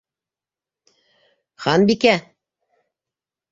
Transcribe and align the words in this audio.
—Ханбикә! 1.65 2.17